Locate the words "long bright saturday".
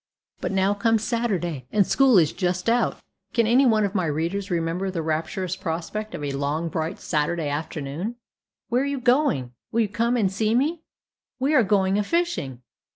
6.31-7.47